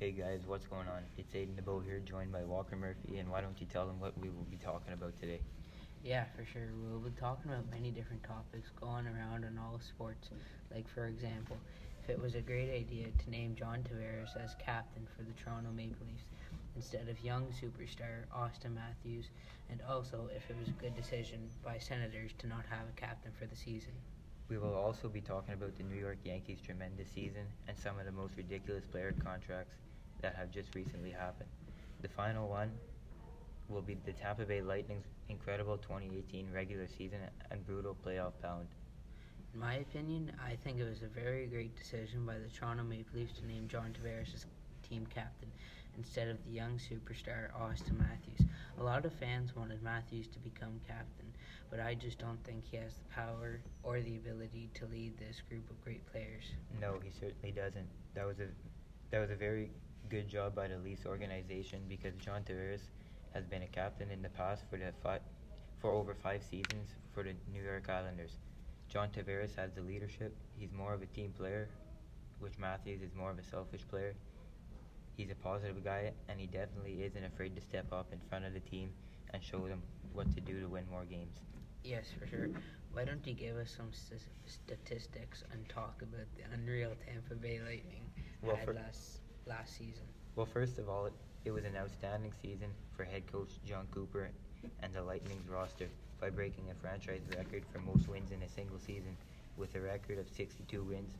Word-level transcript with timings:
Hey 0.00 0.12
guys, 0.12 0.42
what's 0.46 0.64
going 0.64 0.86
on? 0.86 1.02
It's 1.16 1.34
Aiden 1.34 1.60
DeBow 1.60 1.84
here, 1.84 1.98
joined 1.98 2.30
by 2.30 2.44
Walker 2.44 2.76
Murphy, 2.76 3.18
and 3.18 3.28
why 3.28 3.40
don't 3.40 3.60
you 3.60 3.66
tell 3.66 3.84
them 3.84 3.98
what 3.98 4.16
we 4.16 4.28
will 4.28 4.46
be 4.48 4.56
talking 4.56 4.92
about 4.92 5.18
today? 5.18 5.40
Yeah, 6.04 6.22
for 6.36 6.44
sure. 6.44 6.68
We'll 6.88 7.00
be 7.00 7.10
talking 7.18 7.50
about 7.50 7.68
many 7.68 7.90
different 7.90 8.22
topics 8.22 8.70
going 8.80 9.08
around 9.08 9.42
in 9.42 9.58
all 9.58 9.80
sports. 9.80 10.30
Like, 10.72 10.86
for 10.88 11.06
example, 11.08 11.56
if 12.00 12.10
it 12.10 12.22
was 12.22 12.36
a 12.36 12.40
great 12.40 12.72
idea 12.72 13.06
to 13.08 13.30
name 13.30 13.56
John 13.58 13.82
Tavares 13.82 14.40
as 14.40 14.54
captain 14.64 15.04
for 15.16 15.24
the 15.24 15.32
Toronto 15.32 15.72
Maple 15.74 16.06
Leafs 16.06 16.30
instead 16.76 17.08
of 17.08 17.18
young 17.24 17.48
superstar 17.48 18.22
Austin 18.32 18.76
Matthews, 18.76 19.30
and 19.68 19.80
also 19.90 20.30
if 20.32 20.48
it 20.48 20.56
was 20.60 20.68
a 20.68 20.80
good 20.80 20.94
decision 20.94 21.50
by 21.64 21.76
Senators 21.76 22.30
to 22.38 22.46
not 22.46 22.64
have 22.70 22.86
a 22.88 22.94
captain 22.94 23.32
for 23.36 23.46
the 23.46 23.56
season. 23.56 23.94
We 24.48 24.58
will 24.58 24.74
also 24.74 25.08
be 25.08 25.20
talking 25.20 25.54
about 25.54 25.76
the 25.76 25.82
New 25.82 25.98
York 26.00 26.18
Yankees' 26.24 26.60
tremendous 26.64 27.10
season 27.10 27.44
and 27.66 27.76
some 27.76 27.98
of 27.98 28.06
the 28.06 28.12
most 28.12 28.34
ridiculous 28.36 28.86
player 28.86 29.12
contracts 29.22 29.74
that 30.20 30.34
have 30.36 30.50
just 30.50 30.74
recently 30.74 31.10
happened. 31.10 31.48
The 32.02 32.08
final 32.08 32.48
one 32.48 32.70
will 33.68 33.82
be 33.82 33.96
the 34.06 34.12
Tampa 34.12 34.44
Bay 34.44 34.62
Lightning's 34.62 35.06
incredible 35.28 35.76
2018 35.78 36.48
regular 36.52 36.88
season 36.88 37.18
and 37.50 37.66
brutal 37.66 37.96
playoff 38.04 38.32
bound. 38.42 38.66
In 39.54 39.60
my 39.60 39.74
opinion, 39.76 40.32
I 40.44 40.56
think 40.56 40.78
it 40.78 40.88
was 40.88 41.02
a 41.02 41.08
very 41.08 41.46
great 41.46 41.76
decision 41.76 42.24
by 42.24 42.34
the 42.38 42.48
Toronto 42.48 42.82
Maple 42.82 43.18
Leafs 43.18 43.38
to 43.40 43.46
name 43.46 43.68
John 43.68 43.94
Tavares 43.94 44.34
as 44.34 44.46
team 44.88 45.06
captain 45.06 45.50
instead 45.96 46.28
of 46.28 46.36
the 46.44 46.52
young 46.52 46.78
superstar 46.78 47.48
Austin 47.60 47.98
Matthews. 47.98 48.48
A 48.78 48.82
lot 48.82 49.04
of 49.04 49.12
fans 49.14 49.54
wanted 49.56 49.82
Matthews 49.82 50.28
to 50.28 50.38
become 50.38 50.80
captain, 50.86 51.26
but 51.70 51.80
I 51.80 51.94
just 51.94 52.18
don't 52.18 52.42
think 52.44 52.64
he 52.70 52.76
has 52.76 52.94
the 52.94 53.14
power 53.14 53.60
or 53.82 54.00
the 54.00 54.16
ability 54.16 54.70
to 54.74 54.86
lead 54.86 55.18
this 55.18 55.42
group 55.48 55.68
of 55.70 55.82
great 55.82 56.06
players. 56.12 56.44
No, 56.80 57.00
he 57.02 57.10
certainly 57.10 57.50
doesn't. 57.50 57.88
That 58.14 58.26
was 58.26 58.38
a 58.38 58.46
that 59.10 59.20
was 59.20 59.30
a 59.30 59.34
very 59.34 59.70
good 60.08 60.28
job 60.28 60.54
by 60.54 60.68
the 60.68 60.78
Leafs 60.78 61.06
organization 61.06 61.80
because 61.88 62.14
John 62.16 62.42
Tavares 62.42 62.88
has 63.34 63.44
been 63.46 63.62
a 63.62 63.66
captain 63.66 64.10
in 64.10 64.22
the 64.22 64.28
past 64.30 64.64
for 64.70 64.78
the 64.78 64.92
fi- 65.02 65.20
for 65.78 65.90
over 65.92 66.14
five 66.14 66.42
seasons 66.42 66.94
for 67.12 67.22
the 67.22 67.34
New 67.52 67.62
York 67.62 67.88
Islanders. 67.88 68.38
John 68.88 69.10
Tavares 69.10 69.54
has 69.56 69.72
the 69.72 69.82
leadership. 69.82 70.34
He's 70.58 70.72
more 70.72 70.94
of 70.94 71.02
a 71.02 71.06
team 71.06 71.32
player, 71.32 71.68
which 72.40 72.58
Matthews 72.58 73.02
is 73.02 73.14
more 73.14 73.30
of 73.30 73.38
a 73.38 73.42
selfish 73.42 73.86
player. 73.86 74.14
He's 75.16 75.30
a 75.30 75.34
positive 75.34 75.82
guy, 75.84 76.12
and 76.28 76.40
he 76.40 76.46
definitely 76.46 77.02
isn't 77.02 77.24
afraid 77.24 77.54
to 77.56 77.60
step 77.60 77.92
up 77.92 78.12
in 78.12 78.20
front 78.28 78.44
of 78.44 78.54
the 78.54 78.60
team 78.60 78.92
and 79.34 79.42
show 79.42 79.66
them 79.68 79.82
what 80.12 80.32
to 80.34 80.40
do 80.40 80.60
to 80.60 80.68
win 80.68 80.88
more 80.90 81.04
games. 81.04 81.42
Yes, 81.84 82.06
for 82.18 82.26
sure. 82.26 82.48
Why 82.92 83.04
don't 83.04 83.26
you 83.26 83.34
give 83.34 83.56
us 83.56 83.70
some 83.76 83.92
st- 83.92 84.22
statistics 84.46 85.44
and 85.52 85.68
talk 85.68 86.02
about 86.02 86.26
the 86.36 86.44
unreal 86.54 86.94
Tampa 87.04 87.34
Bay 87.34 87.60
Lightning 87.60 88.10
Well, 88.42 88.56
had 88.56 88.64
for- 88.64 88.74
last 88.74 89.20
last 89.48 89.76
season? 89.76 90.04
Well, 90.36 90.46
first 90.46 90.78
of 90.78 90.88
all, 90.88 91.06
it, 91.06 91.12
it 91.44 91.50
was 91.50 91.64
an 91.64 91.76
outstanding 91.76 92.32
season 92.42 92.68
for 92.96 93.04
head 93.04 93.30
coach 93.32 93.50
Jon 93.66 93.86
Cooper 93.90 94.28
and 94.82 94.94
the 94.94 95.02
Lightning's 95.02 95.48
roster 95.48 95.88
by 96.20 96.30
breaking 96.30 96.64
a 96.70 96.74
franchise 96.74 97.22
record 97.36 97.64
for 97.72 97.78
most 97.80 98.08
wins 98.08 98.30
in 98.30 98.42
a 98.42 98.48
single 98.48 98.78
season 98.78 99.16
with 99.56 99.74
a 99.74 99.80
record 99.80 100.18
of 100.18 100.28
62 100.28 100.82
wins, 100.82 101.14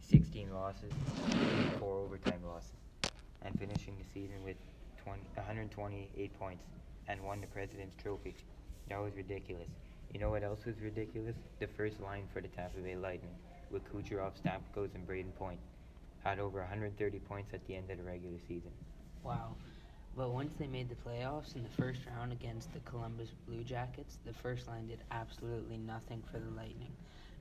16 0.00 0.52
losses, 0.52 0.92
and 1.32 1.72
4 1.80 1.98
overtime 1.98 2.40
losses, 2.46 2.72
and 3.42 3.58
finishing 3.58 3.96
the 3.98 4.04
season 4.12 4.36
with 4.44 4.56
20, 5.02 5.20
128 5.34 6.38
points 6.38 6.64
and 7.08 7.20
won 7.22 7.40
the 7.40 7.46
President's 7.48 7.96
Trophy. 8.00 8.34
That 8.88 9.00
was 9.00 9.14
ridiculous. 9.16 9.68
You 10.12 10.20
know 10.20 10.30
what 10.30 10.44
else 10.44 10.64
was 10.64 10.80
ridiculous? 10.80 11.34
The 11.58 11.66
first 11.66 12.00
line 12.00 12.28
for 12.32 12.40
the 12.40 12.48
Tampa 12.48 12.78
Bay 12.78 12.96
Lightning 12.96 13.34
with 13.70 13.82
Kucherov, 13.92 14.32
Stamkos, 14.40 14.94
and 14.94 15.06
Brayden 15.06 15.34
Point 15.34 15.58
had 16.24 16.38
over 16.38 16.58
130 16.60 17.18
points 17.20 17.52
at 17.52 17.64
the 17.66 17.76
end 17.76 17.90
of 17.90 17.98
the 17.98 18.04
regular 18.04 18.38
season. 18.48 18.70
Wow. 19.22 19.54
But 20.16 20.30
once 20.30 20.54
they 20.58 20.66
made 20.66 20.88
the 20.88 20.94
playoffs 20.94 21.54
in 21.54 21.62
the 21.62 21.82
first 21.82 22.00
round 22.06 22.32
against 22.32 22.72
the 22.72 22.80
Columbus 22.80 23.30
Blue 23.46 23.62
Jackets, 23.62 24.18
the 24.24 24.32
first 24.32 24.66
line 24.66 24.86
did 24.86 25.00
absolutely 25.10 25.76
nothing 25.76 26.22
for 26.30 26.38
the 26.38 26.50
Lightning. 26.50 26.92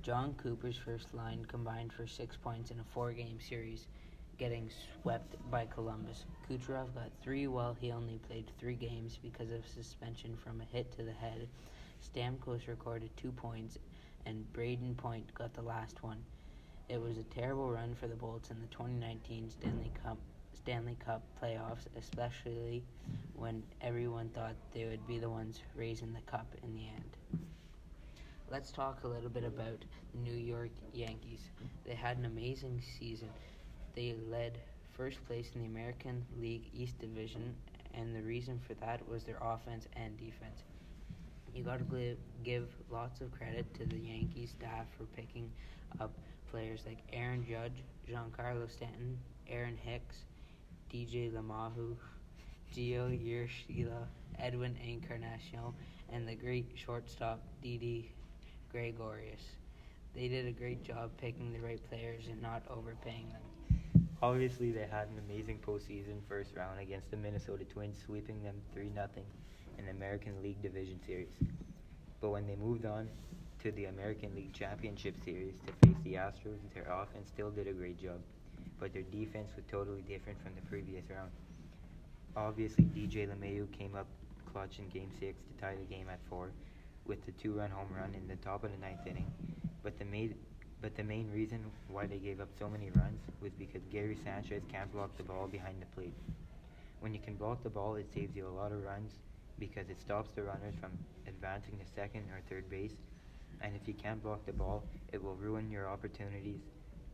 Jon 0.02 0.34
Cooper's 0.34 0.76
first 0.76 1.14
line 1.14 1.46
combined 1.46 1.94
for 1.94 2.08
six 2.08 2.36
points 2.36 2.72
in 2.72 2.80
a 2.80 2.84
four 2.94 3.14
game 3.14 3.40
series, 3.40 3.88
getting 4.38 4.70
swept 5.02 5.36
by 5.50 5.66
Columbus. 5.68 6.26
Kucherov 6.50 6.94
got 6.94 7.12
three 7.22 7.48
while 7.48 7.78
he 7.80 7.92
only 7.92 8.20
played 8.28 8.52
three 8.60 8.76
games 8.76 9.18
because 9.22 9.52
of 9.52 9.66
suspension 9.66 10.36
from 10.36 10.60
a 10.60 10.76
hit 10.76 10.92
to 10.98 11.04
the 11.04 11.14
head. 11.14 11.48
Stamkos 12.02 12.68
recorded 12.68 13.16
two 13.16 13.32
points, 13.32 13.78
and 14.26 14.46
Brayden 14.52 14.98
Point 14.98 15.34
got 15.36 15.54
the 15.54 15.62
last 15.62 16.04
one. 16.04 16.18
It 16.90 17.02
was 17.02 17.18
a 17.18 17.24
terrible 17.24 17.72
run 17.72 17.96
for 17.96 18.08
the 18.08 18.16
Bolts 18.16 18.52
in 18.52 18.60
the 18.60 18.68
2019 18.68 19.50
Stanley 19.50 19.92
Cup 20.04 20.18
Stanley 20.54 20.98
Cup 21.04 21.24
playoffs, 21.42 21.88
especially 21.98 22.84
when 23.36 23.64
everyone 23.82 24.30
thought 24.30 24.56
they 24.74 24.86
would 24.86 25.06
be 25.08 25.18
the 25.20 25.30
ones 25.30 25.62
raising 25.76 26.14
the 26.14 26.22
cup 26.22 26.46
in 26.64 26.74
the 26.74 26.88
end. 26.88 27.46
Let's 28.50 28.72
talk 28.72 29.04
a 29.04 29.08
little 29.08 29.30
bit 29.30 29.44
about 29.44 29.84
the 30.14 30.20
New 30.20 30.38
York 30.38 30.70
Yankees. 30.94 31.40
They 31.86 31.96
had 31.96 32.18
an 32.18 32.26
amazing 32.26 32.82
season. 33.00 33.30
They 33.96 34.16
led 34.30 34.60
first 34.96 35.26
place 35.26 35.52
in 35.56 35.62
the 35.62 35.68
American 35.68 36.26
League 36.40 36.70
East 36.74 37.00
Division, 37.00 37.56
and 37.94 38.16
the 38.16 38.22
reason 38.22 38.60
for 38.66 38.74
that 38.76 39.08
was 39.10 39.24
their 39.24 39.40
offense 39.42 39.88
and 39.96 40.18
defense. 40.18 40.64
You 41.54 41.64
got 41.64 41.80
to 41.80 42.16
give 42.44 42.68
lots 42.90 43.22
of 43.22 43.32
credit 43.32 43.74
to 43.76 43.86
the 43.86 43.98
Yankees 43.98 44.52
staff 44.52 44.86
for 44.98 45.04
picking 45.16 45.52
up 46.00 46.12
players 46.54 46.82
like 46.86 47.00
Aaron 47.12 47.44
Judge, 47.44 47.84
Giancarlo 48.08 48.70
Stanton, 48.70 49.18
Aaron 49.50 49.76
Hicks, 49.76 50.18
DJ 50.94 51.32
LeMahieu, 51.34 51.96
Gio 52.72 53.10
Urshela, 53.10 54.06
Edwin 54.38 54.78
Encarnacion, 54.88 55.74
and 56.12 56.28
the 56.28 56.36
great 56.36 56.68
shortstop 56.76 57.42
Didi 57.64 58.12
Gregorius. 58.72 59.42
They 60.14 60.28
did 60.28 60.46
a 60.46 60.52
great 60.52 60.84
job 60.84 61.10
picking 61.18 61.52
the 61.54 61.60
right 61.60 61.82
players 61.90 62.26
and 62.30 62.40
not 62.40 62.62
overpaying 62.70 63.30
them. 63.30 64.08
Obviously, 64.22 64.72
they 64.72 64.88
had 64.92 65.08
an 65.08 65.20
amazing 65.28 65.58
postseason 65.66 66.22
first 66.30 66.56
round 66.56 66.80
against 66.80 67.10
the 67.10 67.18
Minnesota 67.18 67.64
Twins, 67.66 67.98
sweeping 68.06 68.44
them 68.44 68.56
3 68.76 68.92
0 68.94 69.08
in 69.80 69.86
the 69.86 69.92
American 69.92 70.34
League 70.44 70.62
Division 70.62 71.00
Series. 71.04 71.34
But 72.22 72.30
when 72.30 72.46
they 72.46 72.56
moved 72.56 72.86
on 72.86 73.10
to 73.64 73.72
the 73.72 73.86
American 73.86 74.36
League 74.36 74.52
Championship 74.52 75.16
Series 75.24 75.56
to 75.66 75.88
face 75.88 75.96
the 76.04 76.16
Astros, 76.16 76.60
their 76.74 76.92
offense 76.92 77.30
still 77.34 77.50
did 77.50 77.66
a 77.66 77.72
great 77.72 77.98
job, 77.98 78.20
but 78.78 78.92
their 78.92 79.04
defense 79.04 79.52
was 79.56 79.64
totally 79.72 80.02
different 80.02 80.38
from 80.44 80.52
the 80.54 80.70
previous 80.70 81.06
round. 81.10 81.32
Obviously, 82.36 82.84
DJ 82.84 83.26
LeMahieu 83.26 83.72
came 83.72 83.96
up 83.96 84.06
clutch 84.52 84.80
in 84.80 84.90
Game 84.90 85.10
6 85.18 85.22
to 85.22 85.62
tie 85.62 85.76
the 85.80 85.96
game 85.96 86.08
at 86.12 86.20
4 86.30 86.52
with 87.06 87.26
the 87.26 87.32
two-run 87.32 87.72
home 87.72 87.88
run 87.96 88.14
in 88.14 88.28
the 88.28 88.36
top 88.44 88.66
of 88.66 88.72
the 88.72 88.78
ninth 88.86 89.08
inning. 89.08 89.32
But 89.82 89.98
the 89.98 90.06
main, 90.06 90.36
but 90.82 90.98
the 90.98 91.04
main 91.06 91.32
reason 91.32 91.64
why 91.88 92.06
they 92.06 92.18
gave 92.18 92.42
up 92.42 92.50
so 92.60 92.68
many 92.68 92.90
runs 92.90 93.22
was 93.42 93.54
because 93.58 93.82
Gary 93.90 94.18
Sanchez 94.26 94.64
can't 94.70 94.92
block 94.92 95.16
the 95.16 95.24
ball 95.24 95.48
behind 95.48 95.82
the 95.82 95.88
plate. 95.96 96.14
When 97.00 97.14
you 97.14 97.22
can 97.22 97.36
block 97.36 97.64
the 97.64 97.70
ball, 97.70 97.96
it 97.96 98.12
saves 98.14 98.36
you 98.36 98.46
a 98.46 98.60
lot 98.60 98.74
of 98.74 98.84
runs 98.84 99.14
because 99.58 99.90
it 99.90 100.02
stops 100.02 100.32
the 100.36 100.44
runners 100.44 100.76
from 100.82 100.92
advancing 101.28 101.78
to 101.80 101.86
second 101.96 102.24
or 102.34 102.42
third 102.50 102.70
base. 102.70 102.92
And 103.64 103.76
if 103.76 103.88
you 103.88 103.96
can't 103.96 104.24
block 104.24 104.46
the 104.46 104.54
ball, 104.54 104.86
it 105.14 105.24
will 105.24 105.36
ruin 105.36 105.72
your 105.72 105.90
opportunities 105.90 106.62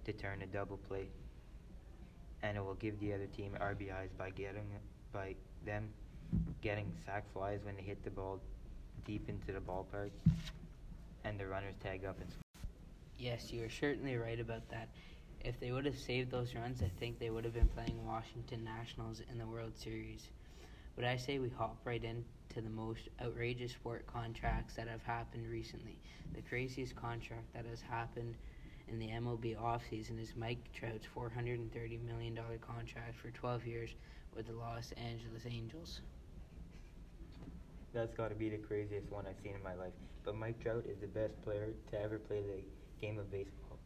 to 0.06 0.14
turn 0.14 0.42
a 0.42 0.48
double 0.48 0.78
play. 0.78 1.10
And 2.44 2.58
it 2.58 2.62
will 2.64 2.76
give 2.76 3.00
the 3.00 3.14
other 3.14 3.28
team 3.28 3.56
RBIs 3.60 4.18
by 4.18 4.32
getting 4.32 4.68
by 5.14 5.36
them 5.66 5.94
getting 6.62 6.94
sac 7.06 7.32
flies 7.34 7.62
when 7.64 7.76
they 7.76 7.84
hit 7.84 8.04
the 8.04 8.12
ball 8.12 8.42
deep 9.06 9.30
into 9.30 9.52
the 9.54 9.60
ballpark 9.62 10.12
and 11.26 11.40
the 11.40 11.48
runners 11.48 11.76
tag 11.80 12.06
up 12.06 12.20
and 12.22 12.32
score. 12.32 12.44
Yes, 13.18 13.52
you 13.54 13.64
are 13.64 13.70
certainly 13.70 14.16
right 14.18 14.40
about 14.40 14.70
that. 14.70 14.90
If 15.42 15.60
they 15.60 15.72
would 15.72 15.86
have 15.86 15.98
saved 15.98 16.32
those 16.32 16.56
runs, 16.56 16.82
I 16.82 16.90
think 17.00 17.20
they 17.20 17.30
would 17.30 17.46
have 17.46 17.54
been 17.54 17.70
playing 17.70 18.06
Washington 18.06 18.64
Nationals 18.64 19.22
in 19.32 19.38
the 19.38 19.48
World 19.48 19.78
Series. 19.78 20.30
But 20.96 21.06
I 21.06 21.18
say 21.18 21.40
we 21.40 21.50
hop 21.50 21.86
right 21.86 22.04
into 22.50 22.62
the 22.62 22.74
most 22.74 23.10
outrageous 23.22 23.72
sport 23.72 24.06
contracts 24.08 24.76
that 24.76 24.88
have 24.88 25.04
happened 25.04 25.48
recently. 25.50 25.98
The 26.34 26.42
craziest 26.42 26.96
contract 26.96 27.54
that 27.54 27.66
has 27.66 27.82
happened 27.82 28.36
in 28.88 28.98
the 28.98 29.08
MLB 29.08 29.56
offseason 29.56 30.20
is 30.20 30.34
Mike 30.36 30.72
Trout's 30.74 31.06
$430 31.16 32.04
million 32.04 32.38
contract 32.62 33.16
for 33.22 33.30
12 33.32 33.66
years 33.66 33.90
with 34.36 34.48
the 34.48 34.54
Los 34.54 34.92
Angeles 34.94 35.44
Angels. 35.46 36.02
That's 37.94 38.14
got 38.16 38.30
to 38.30 38.36
be 38.36 38.50
the 38.50 38.58
craziest 38.58 39.12
one 39.12 39.26
I've 39.28 39.40
seen 39.44 39.56
in 39.56 39.64
my 39.64 39.76
life. 39.76 39.94
But 40.24 40.36
Mike 40.36 40.60
Trout 40.62 40.86
is 40.88 40.98
the 41.00 41.08
best 41.08 41.40
player 41.44 41.70
to 41.92 42.02
ever 42.02 42.20
play 42.20 42.42
the 42.42 42.62
game 43.02 43.20
of 43.20 43.32
baseball. 43.32 43.78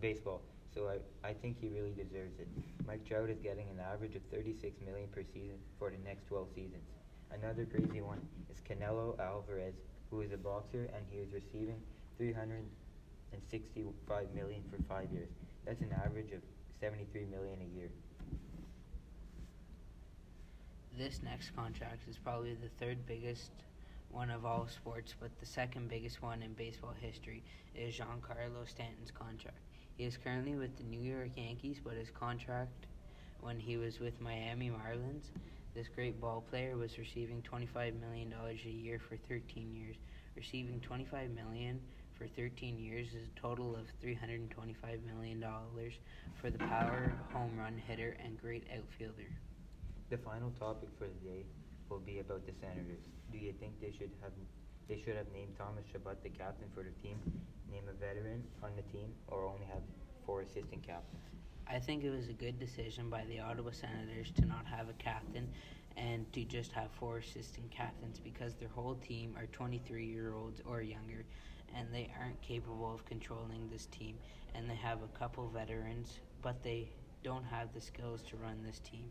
Baseball. 0.00 0.42
So 0.74 0.88
I, 0.88 1.28
I 1.28 1.32
think 1.32 1.56
he 1.60 1.68
really 1.68 1.92
deserves 1.92 2.38
it. 2.38 2.48
Mike 2.86 3.06
Trout 3.06 3.30
is 3.30 3.38
getting 3.42 3.68
an 3.70 3.80
average 3.80 4.14
of 4.16 4.22
36 4.30 4.76
million 4.84 5.08
per 5.08 5.22
season 5.22 5.56
for 5.78 5.90
the 5.90 5.96
next 6.04 6.26
12 6.28 6.48
seasons. 6.54 6.84
Another 7.32 7.64
crazy 7.66 8.00
one 8.00 8.20
is 8.50 8.60
Canelo 8.68 9.16
Alvarez, 9.18 9.74
who 10.10 10.22
is 10.22 10.32
a 10.32 10.36
boxer 10.36 10.88
and 10.94 11.04
he 11.10 11.18
is 11.18 11.32
receiving 11.32 11.80
365 12.18 14.34
million 14.34 14.62
for 14.70 14.78
5 14.88 15.12
years. 15.12 15.28
That's 15.64 15.80
an 15.82 15.92
average 16.04 16.32
of 16.32 16.40
73 16.80 17.26
million 17.26 17.58
a 17.60 17.66
year. 17.78 17.90
This 20.96 21.22
next 21.22 21.54
contract 21.54 22.08
is 22.08 22.16
probably 22.16 22.54
the 22.54 22.70
third 22.78 23.06
biggest 23.06 23.50
one 24.10 24.30
of 24.30 24.46
all 24.46 24.66
sports, 24.66 25.14
but 25.20 25.30
the 25.40 25.46
second 25.46 25.90
biggest 25.90 26.22
one 26.22 26.42
in 26.42 26.54
baseball 26.54 26.94
history 26.98 27.44
is 27.74 27.94
Giancarlo 27.94 28.66
Stanton's 28.66 29.10
contract. 29.10 29.58
He 29.96 30.04
is 30.04 30.16
currently 30.16 30.54
with 30.54 30.74
the 30.78 30.84
New 30.84 31.00
York 31.00 31.32
Yankees, 31.36 31.80
but 31.82 31.94
his 31.94 32.10
contract 32.10 32.86
when 33.40 33.58
he 33.58 33.76
was 33.76 34.00
with 34.00 34.20
Miami 34.20 34.70
Marlins, 34.70 35.24
this 35.74 35.86
great 35.94 36.20
ball 36.20 36.44
player 36.50 36.76
was 36.76 36.98
receiving 36.98 37.42
$25 37.42 38.00
million 38.00 38.32
a 38.32 38.68
year 38.68 38.98
for 39.08 39.16
13 39.28 39.74
years. 39.74 39.96
Receiving 40.36 40.80
25 40.80 41.30
million 41.30 41.80
for 42.16 42.26
13 42.28 42.78
years 42.78 43.08
is 43.08 43.28
a 43.28 43.40
total 43.40 43.76
of 43.76 43.84
$325 44.04 44.48
million 45.04 45.44
for 46.40 46.50
the 46.50 46.58
power 46.58 47.12
home 47.32 47.56
run 47.58 47.80
hitter 47.86 48.16
and 48.24 48.40
great 48.40 48.64
outfielder. 48.74 49.28
The 50.10 50.18
final 50.18 50.50
topic 50.58 50.88
for 50.98 51.06
the 51.06 51.28
day 51.28 51.44
will 51.88 52.00
be 52.00 52.20
about 52.20 52.46
the 52.46 52.52
Senators. 52.60 53.04
Do 53.32 53.38
you 53.38 53.52
think 53.60 53.80
they 53.80 53.92
should 53.92 54.10
have 54.22 54.32
they 54.88 55.02
should 55.02 55.16
have 55.16 55.26
named 55.34 55.50
Thomas 55.58 55.82
Chabot 55.90 56.22
the 56.22 56.30
captain 56.30 56.68
for 56.72 56.84
the 56.86 56.94
team, 57.02 57.18
name 57.72 57.82
a 57.90 57.92
veteran 57.98 58.44
on 58.62 58.70
the 58.76 58.86
team, 58.94 59.10
or 59.26 59.44
only 59.44 59.66
have 59.66 59.82
four 60.26 60.42
assistant 60.42 60.82
captains? 60.82 61.22
I 61.68 61.78
think 61.78 62.04
it 62.04 62.10
was 62.10 62.28
a 62.28 62.32
good 62.32 62.58
decision 62.58 63.08
by 63.08 63.24
the 63.24 63.40
Ottawa 63.40 63.70
Senators 63.70 64.30
to 64.36 64.44
not 64.44 64.66
have 64.66 64.88
a 64.88 64.92
captain 64.94 65.48
and 65.96 66.30
to 66.32 66.44
just 66.44 66.72
have 66.72 66.90
four 66.90 67.18
assistant 67.18 67.70
captains 67.70 68.20
because 68.22 68.54
their 68.54 68.68
whole 68.68 68.96
team 68.96 69.34
are 69.38 69.46
23 69.46 70.04
year 70.04 70.34
olds 70.34 70.60
or 70.66 70.82
younger 70.82 71.24
and 71.74 71.88
they 71.92 72.10
aren't 72.20 72.40
capable 72.42 72.92
of 72.94 73.04
controlling 73.06 73.68
this 73.70 73.86
team 73.86 74.16
and 74.54 74.68
they 74.68 74.74
have 74.74 74.98
a 75.02 75.18
couple 75.18 75.48
veterans 75.48 76.20
but 76.42 76.62
they 76.62 76.88
don't 77.22 77.44
have 77.44 77.72
the 77.74 77.80
skills 77.80 78.22
to 78.22 78.36
run 78.36 78.62
this 78.64 78.78
team 78.80 79.10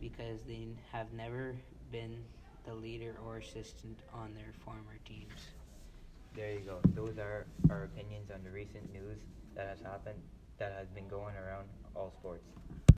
because 0.00 0.42
they 0.46 0.68
have 0.92 1.12
never 1.12 1.56
been 1.90 2.18
the 2.64 2.74
leader 2.74 3.16
or 3.26 3.38
assistant 3.38 3.98
on 4.12 4.32
their 4.34 4.52
former 4.64 4.98
teams. 5.04 5.28
There 6.34 6.52
you 6.52 6.60
go. 6.60 6.80
Those 6.94 7.18
are 7.18 7.46
our 7.68 7.84
opinions 7.84 8.30
on 8.32 8.42
the 8.42 8.50
recent 8.50 8.90
news 8.90 9.18
that 9.54 9.68
has 9.68 9.78
happened, 9.80 10.18
that 10.58 10.72
has 10.72 10.88
been 10.94 11.06
going 11.06 11.34
around 11.36 11.68
all 11.94 12.14
sports. 12.18 12.44